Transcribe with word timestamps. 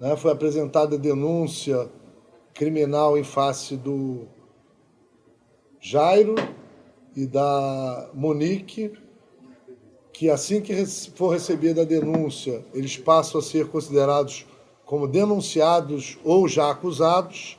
Né? 0.00 0.16
Foi 0.16 0.32
apresentada 0.32 0.96
denúncia 0.96 1.90
criminal 2.54 3.18
em 3.18 3.22
face 3.22 3.76
do 3.76 4.26
Jairo 5.78 6.34
e 7.14 7.26
da 7.26 8.08
Monique, 8.14 8.92
que 10.12 10.30
assim 10.30 10.60
que 10.60 10.74
for 11.14 11.28
recebida 11.28 11.82
a 11.82 11.84
denúncia, 11.84 12.64
eles 12.72 12.96
passam 12.96 13.40
a 13.40 13.42
ser 13.42 13.68
considerados 13.68 14.46
como 14.84 15.06
denunciados 15.06 16.18
ou 16.24 16.48
já 16.48 16.70
acusados, 16.70 17.58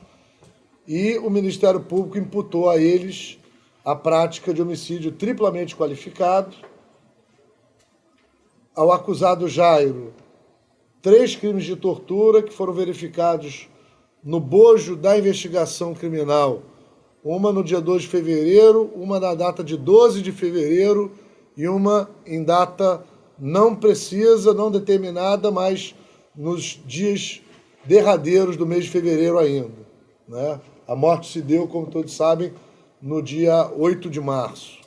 e 0.86 1.16
o 1.18 1.30
Ministério 1.30 1.80
Público 1.80 2.18
imputou 2.18 2.68
a 2.68 2.76
eles 2.76 3.38
a 3.84 3.94
prática 3.94 4.52
de 4.52 4.60
homicídio 4.60 5.12
triplamente 5.12 5.74
qualificado. 5.74 6.54
Ao 8.74 8.92
acusado 8.92 9.48
Jairo, 9.48 10.12
três 11.02 11.34
crimes 11.34 11.64
de 11.64 11.74
tortura 11.74 12.40
que 12.42 12.52
foram 12.52 12.72
verificados 12.72 13.68
no 14.22 14.38
bojo 14.38 14.94
da 14.94 15.18
investigação 15.18 15.92
criminal, 15.92 16.62
uma 17.24 17.52
no 17.52 17.64
dia 17.64 17.80
2 17.80 18.02
de 18.02 18.08
fevereiro, 18.08 18.90
uma 18.94 19.18
na 19.18 19.34
data 19.34 19.64
de 19.64 19.76
12 19.76 20.22
de 20.22 20.30
fevereiro 20.30 21.10
e 21.56 21.66
uma 21.68 22.08
em 22.24 22.42
data 22.44 23.04
não 23.38 23.74
precisa, 23.74 24.54
não 24.54 24.70
determinada, 24.70 25.50
mas 25.50 25.94
nos 26.36 26.80
dias 26.86 27.42
derradeiros 27.84 28.56
do 28.56 28.64
mês 28.64 28.84
de 28.84 28.90
fevereiro 28.90 29.38
ainda. 29.38 29.82
Né? 30.28 30.60
A 30.86 30.94
morte 30.94 31.30
se 31.30 31.42
deu, 31.42 31.66
como 31.66 31.86
todos 31.86 32.14
sabem, 32.14 32.52
no 33.00 33.20
dia 33.20 33.68
8 33.76 34.08
de 34.08 34.20
março. 34.20 34.78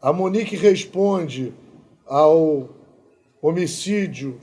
A 0.00 0.12
Monique 0.12 0.54
responde 0.54 1.52
ao 2.06 2.68
homicídio 3.42 4.38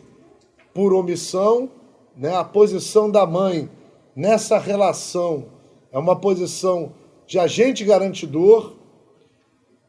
por 0.76 0.94
omissão, 0.94 1.72
né? 2.18 2.36
a 2.36 2.44
posição 2.44 3.10
da 3.10 3.26
mãe 3.26 3.70
nessa 4.14 4.60
relação 4.60 5.46
é 5.90 5.98
uma 5.98 6.18
posição 6.18 6.92
de 7.26 7.40
agente 7.40 7.86
garantidor 7.86 8.74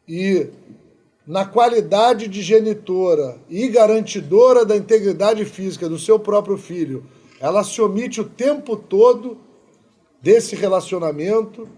e 0.06 0.46
na 1.26 1.44
qualidade 1.44 2.28
de 2.28 2.40
genitora 2.40 3.36
e 3.50 3.66
garantidora 3.68 4.64
da 4.64 4.76
integridade 4.76 5.44
física 5.44 5.88
do 5.88 5.98
seu 5.98 6.20
próprio 6.20 6.56
filho, 6.56 7.04
ela 7.40 7.64
se 7.64 7.82
omite 7.82 8.20
o 8.20 8.24
tempo 8.24 8.76
todo 8.76 9.38
desse 10.22 10.54
relacionamento, 10.54 11.68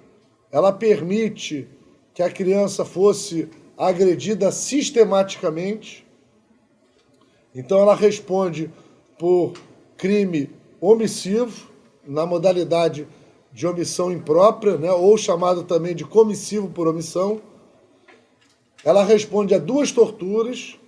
ela 0.53 0.71
permite 0.71 1.67
que 2.13 2.23
a 2.23 2.31
criança 2.31 2.85
fosse 2.85 3.49
agredida 3.75 4.53
sistematicamente. 4.53 6.07
Então 7.55 7.79
ela 7.79 7.95
responde 7.95 8.71
por 9.19 9.55
crime 9.97 10.51
omissivo, 10.81 11.69
na 12.07 12.25
modalidade 12.25 13.07
de 13.53 13.67
omissão 13.67 14.11
imprópria, 14.13 14.77
né, 14.77 14.91
ou 14.93 15.17
chamado 15.19 15.65
também 15.65 15.95
de 15.95 16.05
comissivo 16.05 16.69
por 16.69 16.87
omissão. 16.87 17.41
Ela 18.85 19.05
responde 19.05 19.55
a 19.55 19.59
duas 19.59 19.91
torturas, 19.91 20.79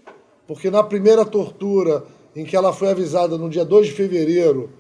porque 0.46 0.70
na 0.70 0.82
primeira 0.82 1.24
tortura, 1.24 2.04
em 2.34 2.44
que 2.44 2.56
ela 2.56 2.72
foi 2.72 2.88
avisada 2.88 3.36
no 3.36 3.50
dia 3.50 3.64
2 3.64 3.88
de 3.88 3.92
fevereiro, 3.92 4.70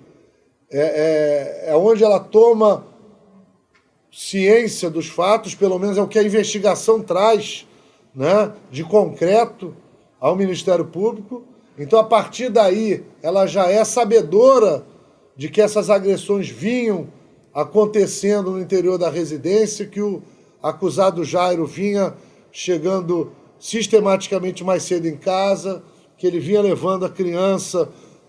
é, 0.70 1.66
é, 1.66 1.70
é 1.72 1.76
onde 1.76 2.04
ela 2.04 2.20
toma 2.20 2.86
ciência 4.12 4.88
dos 4.88 5.08
fatos, 5.08 5.54
pelo 5.54 5.78
menos 5.78 5.98
é 5.98 6.02
o 6.02 6.08
que 6.08 6.18
a 6.18 6.22
investigação 6.22 7.02
traz 7.02 7.66
né, 8.14 8.52
de 8.70 8.84
concreto 8.84 9.74
ao 10.20 10.36
Ministério 10.36 10.84
Público. 10.84 11.44
Então, 11.78 11.98
a 11.98 12.04
partir 12.04 12.50
daí, 12.50 13.02
ela 13.22 13.46
já 13.46 13.68
é 13.68 13.84
sabedora 13.84 14.84
de 15.36 15.48
que 15.48 15.60
essas 15.60 15.88
agressões 15.88 16.48
vinham 16.48 17.08
acontecendo 17.54 18.50
no 18.50 18.60
interior 18.60 18.98
da 18.98 19.08
residência, 19.08 19.86
que 19.86 20.00
o 20.00 20.22
acusado 20.62 21.24
Jairo 21.24 21.66
vinha 21.66 22.14
chegando 22.52 23.32
sistematicamente 23.58 24.62
mais 24.64 24.82
cedo 24.82 25.06
em 25.06 25.16
casa, 25.16 25.82
que 26.16 26.26
ele 26.26 26.38
vinha 26.38 26.60
levando 26.60 27.04
a 27.04 27.10
criança 27.10 27.88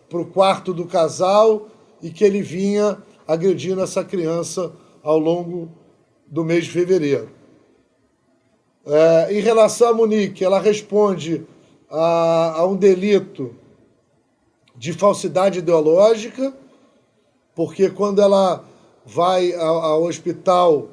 para 0.09 0.19
o 0.19 0.25
quarto 0.25 0.73
do 0.73 0.85
casal 0.85 1.67
e 2.01 2.09
que 2.09 2.23
ele 2.23 2.41
vinha 2.41 2.97
agredindo 3.27 3.81
essa 3.81 4.03
criança 4.03 4.71
ao 5.03 5.17
longo 5.17 5.69
do 6.27 6.43
mês 6.43 6.65
de 6.65 6.71
fevereiro. 6.71 7.29
É, 8.85 9.27
em 9.31 9.39
relação 9.39 9.89
a 9.89 9.93
Monique, 9.93 10.43
ela 10.43 10.59
responde 10.59 11.45
a, 11.91 12.53
a 12.57 12.65
um 12.65 12.75
delito 12.75 13.53
de 14.75 14.93
falsidade 14.93 15.59
ideológica, 15.59 16.53
porque 17.53 17.89
quando 17.89 18.21
ela 18.21 18.63
vai 19.05 19.53
ao, 19.53 20.03
hospital 20.03 20.87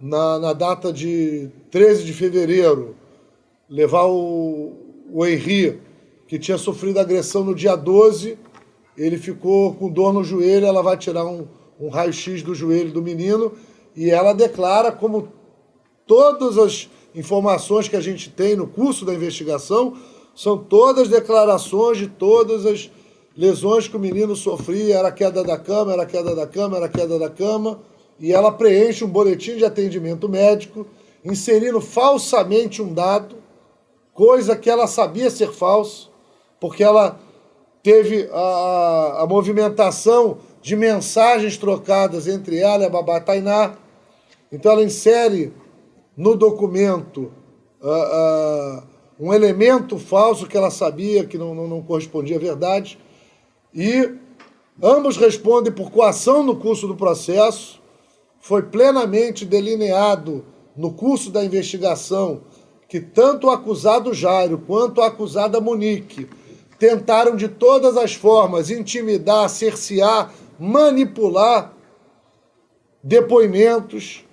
na, 0.00 0.38
na, 0.38 0.52
data 0.52 0.92
de 0.92 1.48
13 1.70 2.04
de 2.04 2.12
fevereiro 2.12 2.96
levar 3.68 4.06
o, 4.06 4.72
o 5.12 5.24
Henri, 5.24 5.80
que 6.26 6.38
tinha 6.38 6.58
sofrido 6.58 6.98
agressão 6.98 7.44
no 7.44 7.54
dia 7.54 7.76
12, 7.76 8.36
ele 8.96 9.16
ficou 9.16 9.74
com 9.74 9.88
dor 9.88 10.12
no 10.12 10.24
joelho, 10.24 10.66
ela 10.66 10.82
vai 10.82 10.96
tirar 10.96 11.24
um, 11.24 11.46
um 11.78 11.88
raio-x 11.88 12.42
do 12.42 12.54
joelho 12.54 12.92
do 12.92 13.02
menino 13.02 13.52
e 13.94 14.10
ela 14.10 14.32
declara, 14.32 14.90
como 14.90 15.28
todas 16.06 16.58
as 16.58 16.90
informações 17.14 17.88
que 17.88 17.96
a 17.96 18.00
gente 18.00 18.30
tem 18.30 18.56
no 18.56 18.66
curso 18.66 19.04
da 19.04 19.14
investigação, 19.14 19.96
são 20.40 20.56
todas 20.56 21.10
declarações 21.10 21.98
de 21.98 22.06
todas 22.06 22.64
as 22.64 22.90
lesões 23.36 23.86
que 23.86 23.94
o 23.98 24.00
menino 24.00 24.34
sofria, 24.34 24.96
era 24.96 25.12
queda 25.12 25.44
da 25.44 25.58
cama, 25.58 25.92
era 25.92 26.06
queda 26.06 26.34
da 26.34 26.46
cama, 26.46 26.78
era 26.78 26.88
queda 26.88 27.18
da 27.18 27.28
cama, 27.28 27.78
e 28.18 28.32
ela 28.32 28.50
preenche 28.50 29.04
um 29.04 29.08
boletim 29.08 29.58
de 29.58 29.66
atendimento 29.66 30.30
médico, 30.30 30.86
inserindo 31.22 31.78
falsamente 31.78 32.80
um 32.80 32.90
dado, 32.90 33.36
coisa 34.14 34.56
que 34.56 34.70
ela 34.70 34.86
sabia 34.86 35.28
ser 35.28 35.52
falso, 35.52 36.10
porque 36.58 36.82
ela 36.82 37.20
teve 37.82 38.26
a, 38.32 39.18
a 39.18 39.26
movimentação 39.26 40.38
de 40.62 40.74
mensagens 40.74 41.58
trocadas 41.58 42.26
entre 42.26 42.56
ela 42.56 42.84
e 42.84 42.86
a 42.86 42.90
babá 42.90 43.20
Tainá. 43.20 43.74
Então 44.50 44.72
ela 44.72 44.82
insere 44.82 45.52
no 46.16 46.34
documento 46.34 47.30
uh, 47.82 48.78
uh, 48.78 48.99
um 49.20 49.34
elemento 49.34 49.98
falso 49.98 50.46
que 50.46 50.56
ela 50.56 50.70
sabia 50.70 51.26
que 51.26 51.36
não, 51.36 51.54
não, 51.54 51.68
não 51.68 51.82
correspondia 51.82 52.36
à 52.36 52.40
verdade 52.40 52.98
e 53.74 54.14
ambos 54.82 55.18
respondem 55.18 55.70
por 55.70 55.90
coação 55.90 56.42
no 56.42 56.56
curso 56.56 56.88
do 56.88 56.96
processo. 56.96 57.78
Foi 58.40 58.62
plenamente 58.62 59.44
delineado 59.44 60.42
no 60.74 60.92
curso 60.92 61.30
da 61.30 61.44
investigação 61.44 62.40
que 62.88 62.98
tanto 62.98 63.46
o 63.46 63.50
acusado 63.50 64.14
Jairo 64.14 64.58
quanto 64.66 65.02
a 65.02 65.08
acusada 65.08 65.60
Monique 65.60 66.26
tentaram 66.78 67.36
de 67.36 67.46
todas 67.46 67.98
as 67.98 68.14
formas 68.14 68.70
intimidar, 68.70 69.50
cercear, 69.50 70.32
manipular 70.58 71.74
depoimentos. 73.02 74.24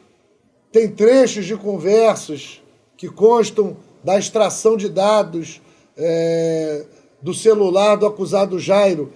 Tem 0.72 0.90
trechos 0.90 1.46
de 1.46 1.58
conversas 1.58 2.64
que 2.96 3.10
constam 3.10 3.76
da 4.08 4.18
extração 4.18 4.78
de 4.78 4.88
dados 4.88 5.62
é, 5.98 6.86
do 7.22 7.34
celular 7.34 7.98
do 7.98 8.06
acusado 8.06 8.58
Jairo 8.58 9.12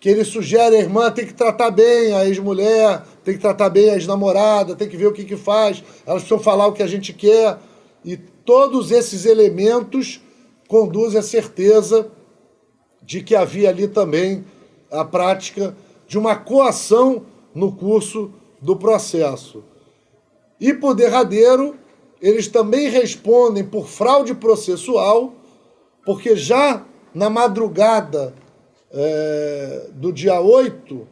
que 0.00 0.08
ele 0.08 0.24
sugere 0.24 0.74
a 0.74 0.80
irmã 0.80 1.12
tem 1.12 1.24
que 1.24 1.32
tratar 1.32 1.70
bem 1.70 2.12
a 2.12 2.26
ex-mulher, 2.26 3.04
tem 3.22 3.34
que 3.34 3.40
tratar 3.40 3.68
bem 3.68 3.90
a 3.90 3.94
ex-namorada, 3.94 4.74
tem 4.74 4.88
que 4.88 4.96
ver 4.96 5.06
o 5.06 5.12
que, 5.12 5.24
que 5.24 5.36
faz, 5.36 5.84
elas 6.04 6.22
precisam 6.22 6.40
falar 6.42 6.66
o 6.66 6.72
que 6.72 6.82
a 6.82 6.88
gente 6.88 7.12
quer. 7.12 7.56
E 8.04 8.16
todos 8.16 8.90
esses 8.90 9.26
elementos 9.26 10.20
conduzem 10.66 11.20
à 11.20 11.22
certeza 11.22 12.10
de 13.00 13.22
que 13.22 13.36
havia 13.36 13.68
ali 13.68 13.86
também 13.86 14.44
a 14.90 15.04
prática 15.04 15.76
de 16.08 16.18
uma 16.18 16.34
coação 16.34 17.24
no 17.54 17.70
curso 17.70 18.32
do 18.60 18.74
processo. 18.74 19.62
E 20.58 20.74
por 20.74 20.96
derradeiro, 20.96 21.76
eles 22.22 22.46
também 22.46 22.88
respondem 22.88 23.64
por 23.64 23.88
fraude 23.88 24.32
processual, 24.32 25.34
porque 26.06 26.36
já 26.36 26.86
na 27.12 27.28
madrugada 27.28 28.32
é, 28.92 29.88
do 29.92 30.12
dia 30.12 30.40
8, 30.40 31.06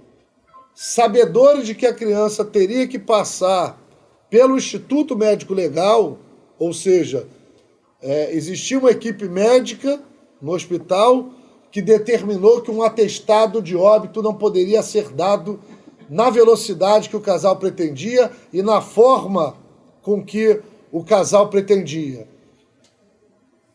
sabedores 0.73 1.67
de 1.67 1.75
que 1.75 1.85
a 1.85 1.93
criança 1.93 2.45
teria 2.45 2.87
que 2.87 2.99
passar 2.99 3.79
pelo 4.31 4.57
Instituto 4.57 5.17
Médico 5.17 5.53
Legal, 5.53 6.17
ou 6.57 6.73
seja, 6.73 7.27
é, 8.01 8.33
existia 8.33 8.79
uma 8.79 8.93
equipe 8.93 9.29
médica 9.29 10.01
no 10.41 10.53
hospital 10.53 11.31
que 11.73 11.83
determinou 11.83 12.61
que 12.61 12.71
um 12.71 12.83
atestado 12.83 13.61
de 13.61 13.77
óbito 13.77 14.23
não 14.23 14.35
poderia 14.35 14.83
ser 14.83 15.11
dado 15.11 15.61
na 16.09 16.31
velocidade 16.31 17.09
que 17.09 17.17
o 17.17 17.21
casal 17.21 17.57
pretendia 17.57 18.31
e 18.53 18.63
na 18.63 18.81
forma 18.81 19.57
com 20.03 20.25
que 20.25 20.61
o 20.91 21.05
casal 21.05 21.49
pretendia. 21.49 22.27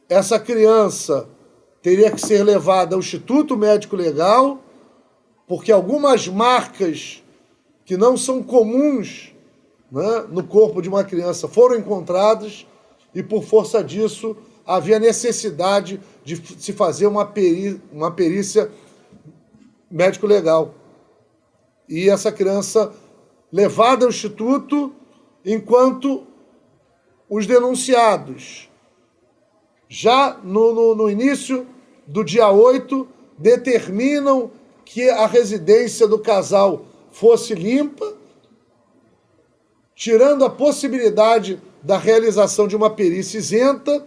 Essa 0.07 0.39
criança 0.39 1.27
teria 1.81 2.11
que 2.11 2.21
ser 2.21 2.43
levada 2.43 2.95
ao 2.95 2.99
Instituto 2.99 3.55
Médico 3.55 3.95
Legal 3.95 4.59
porque 5.47 5.71
algumas 5.71 6.27
marcas 6.27 7.23
que 7.85 7.95
não 7.95 8.17
são 8.17 8.41
comuns 8.41 9.33
né, 9.91 10.25
no 10.29 10.43
corpo 10.43 10.81
de 10.81 10.89
uma 10.89 11.03
criança 11.03 11.47
foram 11.47 11.77
encontradas 11.77 12.65
e, 13.13 13.21
por 13.21 13.43
força 13.43 13.83
disso, 13.83 14.35
havia 14.65 14.99
necessidade 14.99 16.01
de 16.23 16.35
se 16.59 16.73
fazer 16.73 17.05
uma, 17.05 17.25
peri 17.25 17.79
uma 17.91 18.11
perícia 18.11 18.71
médico-legal. 19.89 20.73
E 21.87 22.09
essa 22.09 22.31
criança 22.31 22.91
levada 23.51 24.05
ao 24.05 24.09
instituto 24.09 24.91
enquanto 25.45 26.25
os 27.29 27.45
denunciados, 27.47 28.69
já 29.87 30.37
no, 30.43 30.73
no, 30.73 30.95
no 30.95 31.09
início 31.09 31.65
do 32.05 32.23
dia 32.23 32.49
8, 32.49 33.07
determinam 33.37 34.51
que 34.83 35.09
a 35.09 35.25
residência 35.25 36.07
do 36.07 36.19
casal 36.19 36.85
fosse 37.11 37.55
limpa, 37.55 38.13
tirando 39.95 40.45
a 40.45 40.49
possibilidade 40.49 41.59
da 41.81 41.97
realização 41.97 42.67
de 42.67 42.75
uma 42.75 42.89
perícia 42.89 43.37
isenta, 43.37 44.05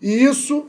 e 0.00 0.22
isso, 0.24 0.66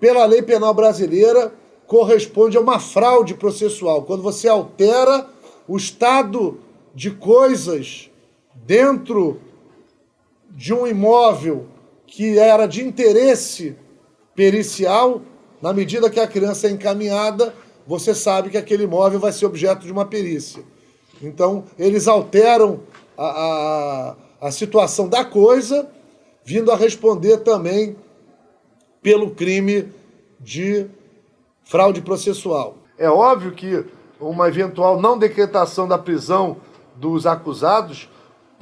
pela 0.00 0.24
lei 0.24 0.42
penal 0.42 0.74
brasileira, 0.74 1.52
corresponde 1.86 2.56
a 2.56 2.60
uma 2.60 2.80
fraude 2.80 3.34
processual. 3.34 4.02
Quando 4.02 4.22
você 4.22 4.48
altera 4.48 5.28
o 5.68 5.76
estado 5.76 6.58
de 6.94 7.10
coisas 7.10 8.10
dentro 8.54 9.40
de 10.54 10.72
um 10.72 10.86
imóvel 10.86 11.66
que 12.06 12.38
era 12.38 12.66
de 12.66 12.82
interesse 12.82 13.76
pericial, 14.34 15.20
na 15.60 15.72
medida 15.72 16.08
que 16.08 16.20
a 16.20 16.26
criança 16.26 16.68
é 16.68 16.70
encaminhada, 16.70 17.54
você 17.86 18.14
sabe 18.14 18.50
que 18.50 18.56
aquele 18.56 18.84
imóvel 18.84 19.18
vai 19.18 19.32
ser 19.32 19.46
objeto 19.46 19.84
de 19.84 19.92
uma 19.92 20.04
perícia. 20.04 20.62
Então, 21.20 21.64
eles 21.78 22.06
alteram 22.06 22.80
a, 23.16 23.26
a, 24.40 24.48
a 24.48 24.50
situação 24.50 25.08
da 25.08 25.24
coisa, 25.24 25.88
vindo 26.44 26.70
a 26.70 26.76
responder 26.76 27.38
também 27.38 27.96
pelo 29.02 29.30
crime 29.30 29.88
de 30.40 30.86
fraude 31.64 32.00
processual. 32.00 32.76
É 32.98 33.08
óbvio 33.08 33.52
que 33.52 33.84
uma 34.20 34.48
eventual 34.48 35.00
não 35.00 35.18
decretação 35.18 35.88
da 35.88 35.98
prisão 35.98 36.58
dos 36.96 37.26
acusados 37.26 38.08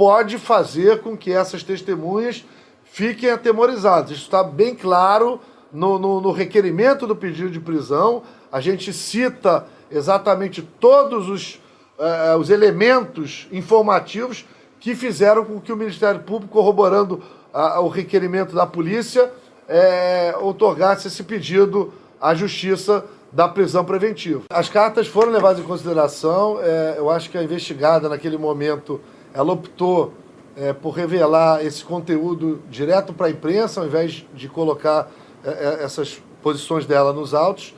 pode 0.02 0.36
fazer 0.36 1.00
com 1.00 1.16
que 1.16 1.30
essas 1.30 1.62
testemunhas 1.62 2.44
fiquem 2.82 3.30
atemorizadas. 3.30 4.10
Isso 4.10 4.22
está 4.22 4.42
bem 4.42 4.74
claro 4.74 5.40
no, 5.72 5.96
no, 5.96 6.20
no, 6.20 6.32
requerimento 6.32 7.06
do 7.06 7.14
pedido 7.14 7.48
de 7.48 7.60
prisão. 7.60 8.24
A 8.50 8.60
gente 8.60 8.92
cita 8.92 9.64
exatamente 9.88 10.60
todos 10.60 11.28
os, 11.28 11.54
uh, 12.00 12.36
os 12.36 12.50
elementos 12.50 13.46
informativos 13.52 14.44
que 14.80 14.96
fizeram 14.96 15.44
com 15.44 15.60
que 15.60 15.72
o 15.72 15.76
Ministério 15.76 16.22
Público, 16.22 16.52
corroborando 16.52 17.22
uh, 17.54 17.80
o 17.80 17.86
requerimento 17.86 18.56
da 18.56 18.66
polícia, 18.66 19.26
uh, 19.30 20.44
otorgasse 20.44 21.06
esse 21.06 21.22
pedido 21.22 21.94
à 22.20 22.34
Justiça 22.34 23.04
da 23.30 23.48
prisão 23.48 23.84
preventiva. 23.84 24.42
As 24.50 24.68
cartas 24.68 25.06
foram 25.06 25.30
levadas 25.30 25.60
em 25.60 25.62
consideração. 25.62 26.58
É, 26.60 26.96
eu 26.98 27.08
acho 27.08 27.30
que 27.30 27.38
a 27.38 27.42
investigada, 27.42 28.08
naquele 28.08 28.36
momento, 28.36 29.00
ela 29.34 29.52
optou 29.52 30.12
é, 30.56 30.72
por 30.72 30.90
revelar 30.90 31.64
esse 31.64 31.84
conteúdo 31.84 32.60
direto 32.70 33.12
para 33.12 33.26
a 33.26 33.30
imprensa, 33.30 33.80
ao 33.80 33.86
invés 33.86 34.24
de 34.34 34.48
colocar 34.48 35.10
é, 35.44 35.50
é, 35.50 35.84
essas 35.84 36.22
posições 36.42 36.86
dela 36.86 37.12
nos 37.12 37.34
autos. 37.34 37.74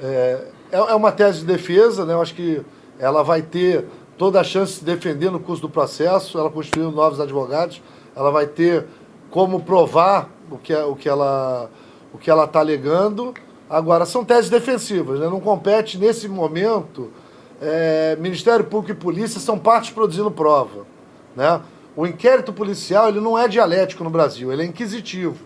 É, 0.00 0.48
é, 0.72 0.76
é 0.76 0.94
uma 0.94 1.12
tese 1.12 1.40
de 1.40 1.46
defesa, 1.46 2.04
né? 2.04 2.14
eu 2.14 2.20
acho 2.20 2.34
que 2.34 2.62
ela 2.98 3.22
vai 3.22 3.42
ter 3.42 3.86
toda 4.18 4.40
a 4.40 4.44
chance 4.44 4.72
de 4.72 4.78
se 4.80 4.84
defender 4.84 5.30
no 5.30 5.40
curso 5.40 5.62
do 5.62 5.68
processo, 5.68 6.38
ela 6.38 6.50
construiu 6.50 6.90
novos 6.90 7.20
advogados, 7.20 7.80
ela 8.14 8.30
vai 8.30 8.46
ter 8.46 8.86
como 9.30 9.60
provar 9.60 10.28
o 10.50 10.58
que, 10.58 10.74
o 10.74 10.94
que 10.96 11.08
ela 11.08 11.70
o 12.12 12.18
que 12.18 12.28
ela 12.28 12.44
está 12.44 12.58
alegando 12.58 13.32
Agora, 13.70 14.04
são 14.04 14.24
teses 14.24 14.50
defensivas, 14.50 15.20
né? 15.20 15.28
não 15.28 15.38
compete 15.38 15.96
nesse 15.96 16.28
momento. 16.28 17.12
É, 17.60 18.16
Ministério 18.18 18.64
Público 18.64 18.98
e 18.98 19.02
Polícia 19.02 19.38
são 19.38 19.58
partes 19.58 19.90
produzindo 19.90 20.30
prova. 20.30 20.86
Né? 21.36 21.60
O 21.94 22.06
inquérito 22.06 22.52
policial 22.52 23.08
ele 23.08 23.20
não 23.20 23.38
é 23.38 23.46
dialético 23.46 24.02
no 24.02 24.10
Brasil, 24.10 24.52
ele 24.52 24.62
é 24.62 24.64
inquisitivo. 24.64 25.36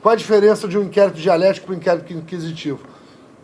Qual 0.00 0.12
a 0.12 0.16
diferença 0.16 0.68
de 0.68 0.78
um 0.78 0.84
inquérito 0.84 1.18
dialético 1.18 1.66
para 1.66 1.74
um 1.74 1.78
inquérito 1.78 2.12
inquisitivo? 2.12 2.80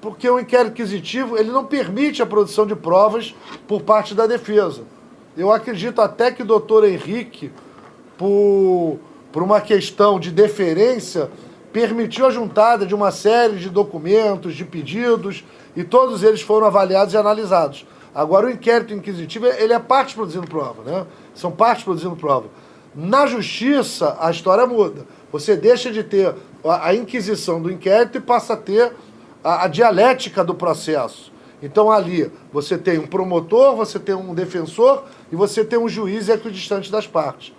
Porque 0.01 0.29
o 0.29 0.39
inquérito 0.39 0.73
inquisitivo 0.73 1.37
ele 1.37 1.51
não 1.51 1.65
permite 1.65 2.23
a 2.23 2.27
produção 2.27 2.67
de 2.67 2.77
provas 2.77 3.35
por 3.67 3.83
parte 3.83 4.15
da 4.15 4.27
defesa. 4.27 4.83
Eu 5.37 5.53
acredito 5.53 6.01
até 6.01 6.31
que 6.31 6.43
o 6.43 6.47
doutor 6.47 6.85
Henrique, 6.85 7.51
por, 8.17 8.99
por 9.33 9.43
uma 9.43 9.61
questão 9.61 10.19
de 10.19 10.31
deferência, 10.31 11.31
permitiu 11.73 12.25
a 12.25 12.31
juntada 12.31 12.87
de 12.87 12.95
uma 12.95 13.11
série 13.11 13.57
de 13.57 13.69
documentos, 13.69 14.55
de 14.55 14.65
pedidos, 14.65 15.45
e 15.75 15.85
todos 15.85 16.23
eles 16.23 16.41
foram 16.41 16.67
avaliados 16.67 17.13
e 17.13 17.19
analisados. 17.19 17.87
Agora, 18.17 18.47
o 18.47 18.51
inquérito 18.51 18.95
inquisitivo, 18.95 19.45
ele 19.45 19.75
é 19.75 19.79
parte 19.79 20.15
produzindo 20.15 20.47
prova, 20.47 20.83
né? 20.83 21.07
São 21.35 21.53
partes 21.53 21.85
produzindo 21.85 22.17
prova. 22.17 22.47
Na 22.95 23.27
justiça, 23.27 24.17
a 24.19 24.31
história 24.31 24.67
muda. 24.67 25.07
Você 25.31 25.55
deixa 25.55 25.93
de 25.93 26.03
ter 26.03 26.35
a, 26.65 26.95
inquisição 26.95 27.61
do 27.61 27.71
inquérito 27.71 28.17
e 28.17 28.21
passa 28.23 28.55
a 28.55 28.57
ter 28.57 28.91
a, 29.45 29.65
a 29.65 29.69
dialética 29.69 30.43
do 30.43 30.55
processo. 30.55 31.31
Então, 31.63 31.93
ali, 31.93 32.33
você 32.51 32.79
tem 32.79 32.99
um 32.99 33.07
promotor, 33.07 33.77
você 33.77 33.99
tem 33.99 34.15
um 34.15 34.35
defensor 34.35 35.05
e 35.31 35.37
você 35.37 35.63
tem 35.63 35.79
um 35.79 35.87
juiz 35.87 36.31
equidistante 36.31 36.91
das 36.91 37.07
partes. 37.07 37.53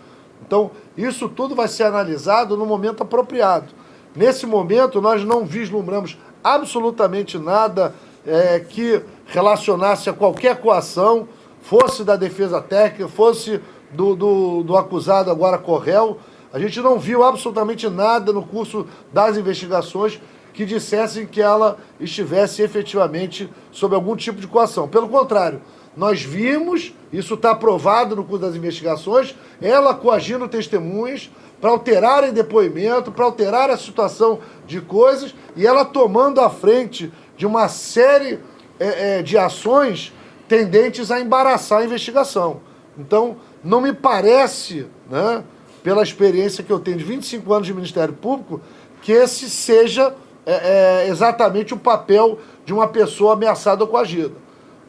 Então, 0.44 0.71
isso 0.98 1.30
tudo 1.30 1.54
vai 1.54 1.68
ser 1.68 1.83
analisado 1.83 2.57
no 2.57 2.65
momento 2.65 3.04
apropriado. 3.04 3.68
Nesse 4.15 4.48
momento, 4.48 5.00
nós 5.04 5.24
não 5.24 5.45
vislumbramos 5.45 6.18
absolutamente 6.44 7.38
nada 7.38 7.94
é, 8.25 8.59
que 8.59 9.04
relacionasse 9.27 10.09
a 10.09 10.13
qualquer 10.13 10.57
coação, 10.59 11.27
fosse 11.62 12.03
da 12.03 12.15
defesa 12.15 12.62
técnica, 12.62 13.07
fosse 13.07 13.62
do, 13.91 14.15
do, 14.15 14.63
do 14.63 14.77
acusado 14.77 15.29
agora 15.29 15.57
Correl. 15.57 16.18
A 16.51 16.59
gente 16.59 16.79
não 16.81 16.97
viu 16.97 17.24
absolutamente 17.24 17.89
nada 17.89 18.31
no 18.31 18.41
curso 18.41 18.88
das 19.12 19.38
investigações 19.38 20.19
que 20.53 20.65
dissessem 20.65 21.27
que 21.27 21.41
ela 21.41 21.77
estivesse 22.00 22.62
efetivamente 22.63 23.50
sob 23.71 23.94
algum 23.94 24.15
tipo 24.15 24.39
de 24.39 24.47
coação. 24.47 24.88
Pelo 24.88 25.07
contrário, 25.07 25.62
nós 25.95 26.21
vimos, 26.21 26.94
isso 27.12 27.35
está 27.35 27.51
aprovado 27.51 28.16
no 28.16 28.23
curso 28.23 28.45
das 28.45 28.56
investigações, 28.56 29.35
ela 29.61 29.94
coagindo 29.94 30.47
testemunhas, 30.47 31.30
para 31.59 31.71
alterarem 31.71 32.31
depoimento, 32.31 33.11
para 33.11 33.25
alterar 33.25 33.69
a 33.69 33.78
situação 33.78 34.40
de 34.68 34.80
coisas, 34.80 35.33
e 35.56 35.66
ela 35.66 35.83
tomando 35.83 36.40
a 36.40 36.49
frente 36.49 37.11
de 37.35 37.45
uma 37.45 37.68
série 37.68 38.40
é, 38.80 39.19
é, 39.19 39.22
de 39.22 39.38
ações 39.38 40.14
tendentes 40.48 41.12
a 41.12 41.19
embaraçar 41.19 41.80
a 41.80 41.86
investigação. 41.86 42.62
Então, 42.98 43.38
não 43.64 43.81
me 43.81 43.94
parece, 43.94 44.88
né, 45.10 45.44
pela 45.84 46.04
experiência 46.04 46.64
que 46.64 46.72
eu 46.72 46.80
tenho 46.80 46.98
de 46.98 47.04
25 47.04 47.54
anos 47.54 47.68
de 47.68 47.74
Ministério 47.74 48.14
Público, 48.14 48.62
que 49.02 49.12
esse 49.12 49.50
seja 49.50 50.16
é, 50.46 51.06
é, 51.06 51.10
exatamente 51.10 51.74
o 51.74 51.78
papel 51.78 52.40
de 52.66 52.74
uma 52.74 52.88
pessoa 52.88 53.34
ameaçada 53.34 53.84
ou 53.84 53.90
coagida. 53.90 54.34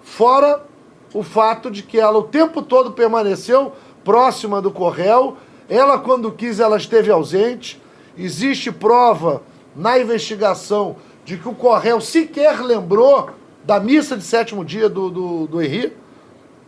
Fora 0.02 0.64
o 1.12 1.22
fato 1.22 1.70
de 1.70 1.82
que 1.82 1.98
ela 1.98 2.18
o 2.18 2.22
tempo 2.22 2.62
todo 2.62 2.92
permaneceu 2.92 3.72
próxima 4.04 4.60
do 4.62 4.70
Correio 4.70 5.36
ela, 5.68 5.98
quando 5.98 6.32
quis, 6.32 6.60
ela 6.60 6.78
esteve 6.78 7.10
ausente. 7.10 7.80
Existe 8.16 8.72
prova 8.72 9.42
na 9.76 9.98
investigação 9.98 10.96
de 11.24 11.36
que 11.36 11.48
o 11.48 11.54
Correio 11.54 12.00
sequer 12.00 12.60
lembrou 12.62 13.30
da 13.68 13.78
missa 13.78 14.16
de 14.16 14.24
sétimo 14.24 14.64
dia 14.64 14.88
do, 14.88 15.10
do, 15.10 15.46
do 15.46 15.62
Henri. 15.62 15.92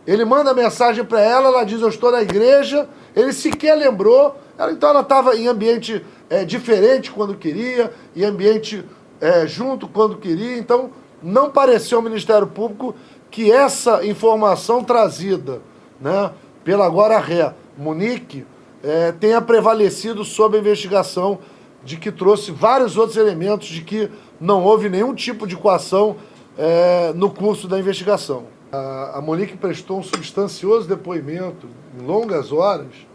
Ele 0.05 0.23
manda 0.23 0.53
mensagem 0.53 1.03
para 1.03 1.19
ela, 1.19 1.47
ela 1.47 1.63
diz: 1.63 1.81
Eu 1.81 1.89
estou 1.89 2.11
na 2.11 2.21
igreja. 2.21 2.87
Ele 3.15 3.33
sequer 3.33 3.73
lembrou. 3.73 4.35
Ela, 4.55 4.71
então 4.71 4.91
ela 4.91 5.01
estava 5.01 5.35
em 5.35 5.47
ambiente 5.47 6.05
é, 6.29 6.45
diferente 6.45 7.09
quando 7.09 7.33
queria, 7.33 7.91
em 8.15 8.23
ambiente 8.23 8.85
é, 9.19 9.47
junto 9.47 9.87
quando 9.87 10.17
queria. 10.17 10.59
Então 10.59 10.91
não 11.23 11.49
pareceu 11.49 11.97
ao 11.97 12.03
Ministério 12.03 12.45
Público 12.45 12.93
que 13.31 13.51
essa 13.51 14.05
informação 14.05 14.83
trazida 14.83 15.59
né, 15.99 16.29
pela 16.63 16.85
agora 16.85 17.17
ré 17.17 17.51
Munique 17.75 18.45
é, 18.83 19.11
tenha 19.11 19.41
prevalecido 19.41 20.23
sobre 20.23 20.57
a 20.57 20.61
investigação 20.61 21.39
de 21.83 21.97
que 21.97 22.11
trouxe 22.11 22.51
vários 22.51 22.95
outros 22.95 23.17
elementos 23.17 23.69
de 23.69 23.81
que 23.81 24.07
não 24.39 24.63
houve 24.63 24.87
nenhum 24.87 25.15
tipo 25.15 25.47
de 25.47 25.55
coação 25.55 26.17
é, 26.57 27.13
no 27.13 27.29
curso 27.29 27.67
da 27.67 27.79
investigação. 27.79 28.45
A, 28.71 29.17
a 29.17 29.21
Monique 29.21 29.57
prestou 29.57 29.99
um 29.99 30.03
substancioso 30.03 30.87
depoimento, 30.87 31.67
em 31.99 32.05
longas 32.05 32.51
horas, 32.51 33.07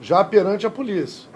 já 0.00 0.22
perante 0.24 0.66
a 0.66 0.70
polícia. 0.70 1.28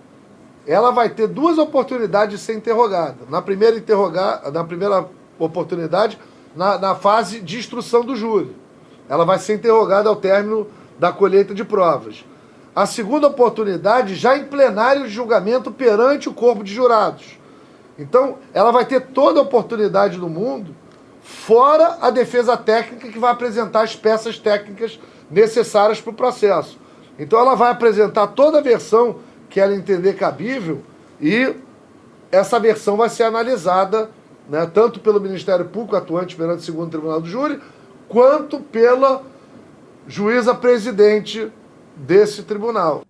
Ela 0.66 0.90
vai 0.90 1.10
ter 1.10 1.26
duas 1.26 1.58
oportunidades 1.58 2.38
de 2.38 2.44
ser 2.44 2.54
interrogada. 2.54 3.18
Na 3.28 3.42
primeira, 3.42 3.76
interrogar, 3.76 4.50
na 4.50 4.64
primeira 4.64 5.06
oportunidade, 5.38 6.18
na, 6.56 6.78
na 6.78 6.94
fase 6.94 7.40
de 7.40 7.58
instrução 7.58 8.04
do 8.04 8.16
júri. 8.16 8.54
Ela 9.08 9.24
vai 9.24 9.38
ser 9.38 9.54
interrogada 9.54 10.08
ao 10.08 10.16
término 10.16 10.66
da 10.98 11.12
colheita 11.12 11.54
de 11.54 11.64
provas. 11.64 12.24
A 12.74 12.86
segunda 12.86 13.26
oportunidade 13.26 14.14
já 14.14 14.36
em 14.36 14.44
plenário 14.44 15.04
de 15.04 15.10
julgamento 15.10 15.70
perante 15.70 16.28
o 16.28 16.34
corpo 16.34 16.64
de 16.64 16.72
jurados. 16.72 17.38
Então, 17.98 18.38
ela 18.52 18.72
vai 18.72 18.84
ter 18.84 19.00
toda 19.08 19.38
a 19.38 19.42
oportunidade 19.42 20.18
do 20.18 20.28
mundo, 20.28 20.74
fora 21.24 21.98
a 22.02 22.10
defesa 22.10 22.54
técnica 22.54 23.08
que 23.08 23.18
vai 23.18 23.32
apresentar 23.32 23.80
as 23.80 23.96
peças 23.96 24.38
técnicas 24.38 25.00
necessárias 25.30 25.98
para 25.98 26.10
o 26.10 26.14
processo. 26.14 26.78
Então, 27.18 27.38
ela 27.38 27.54
vai 27.54 27.70
apresentar 27.70 28.28
toda 28.28 28.58
a 28.58 28.62
versão 28.62 29.20
que 29.48 29.58
ela 29.58 29.74
entender 29.74 30.14
cabível 30.14 30.82
e 31.18 31.54
essa 32.30 32.60
versão 32.60 32.96
vai 32.96 33.08
ser 33.08 33.22
analisada 33.22 34.10
né, 34.48 34.66
tanto 34.66 35.00
pelo 35.00 35.18
Ministério 35.18 35.64
Público 35.64 35.96
atuante 35.96 36.36
perante 36.36 36.58
o 36.58 36.64
segundo 36.64 36.90
Tribunal 36.90 37.20
do 37.22 37.26
Júri, 37.26 37.58
quanto 38.06 38.60
pela 38.60 39.22
juíza 40.06 40.54
presidente 40.54 41.50
desse 41.96 42.42
tribunal. 42.42 43.02